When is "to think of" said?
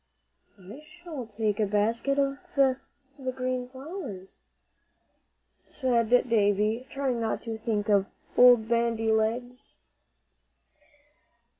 7.43-8.07